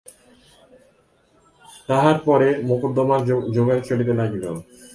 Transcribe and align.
তাহার 1.87 2.17
পরে 2.27 2.47
মকদ্দমার 2.69 3.21
জোগাড় 3.55 3.83
চলিতে 3.89 4.13
লাগিল। 4.13 4.45